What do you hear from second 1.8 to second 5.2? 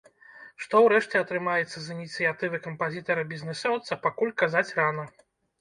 з ініцыятывы кампазітара-бізнэсоўца, пакуль казаць рана.